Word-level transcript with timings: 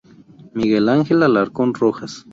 Miguel 0.55 0.89
Ángel 0.89 1.21
Alarcón 1.21 1.75
Rojas 1.75 2.25